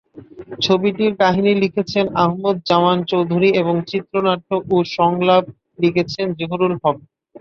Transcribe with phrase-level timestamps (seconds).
[0.61, 5.43] ছবিটির কাহিনী লিখেছেন আহমদ জামান চৌধুরী এবং চিত্রনাট্য ও সংলাপ
[5.81, 6.97] লিখেছেন জহিরুল হক।